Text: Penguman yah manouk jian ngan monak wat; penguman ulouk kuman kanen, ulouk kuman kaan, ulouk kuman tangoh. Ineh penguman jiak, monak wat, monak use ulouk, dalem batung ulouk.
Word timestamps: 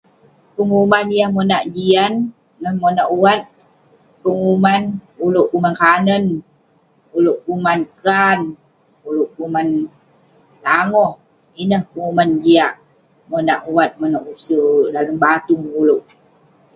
Penguman 0.55 1.07
yah 1.17 1.29
manouk 1.35 1.63
jian 1.73 2.13
ngan 2.59 2.75
monak 2.81 3.09
wat; 3.21 3.41
penguman 4.23 4.83
ulouk 5.25 5.47
kuman 5.51 5.73
kanen, 5.81 6.25
ulouk 7.17 7.39
kuman 7.45 7.79
kaan, 8.03 8.39
ulouk 9.07 9.29
kuman 9.35 9.67
tangoh. 10.65 11.11
Ineh 11.61 11.81
penguman 11.91 12.29
jiak, 12.43 12.73
monak 13.29 13.61
wat, 13.75 13.91
monak 13.99 14.23
use 14.33 14.55
ulouk, 14.67 14.91
dalem 14.95 15.17
batung 15.23 15.63
ulouk. 15.81 16.03